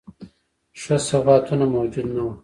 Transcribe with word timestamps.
ښه 0.81 0.95
سوغاتونه 1.07 1.65
موجود 1.75 2.07
نه 2.15 2.21
وه. 2.25 2.33